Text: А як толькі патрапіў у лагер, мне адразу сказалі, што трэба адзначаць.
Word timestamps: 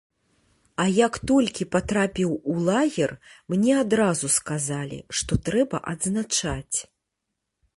А 0.83 0.85
як 0.99 1.17
толькі 1.31 1.67
патрапіў 1.75 2.31
у 2.53 2.55
лагер, 2.69 3.13
мне 3.53 3.73
адразу 3.83 4.33
сказалі, 4.37 4.99
што 5.19 5.39
трэба 5.51 5.77
адзначаць. 5.93 6.77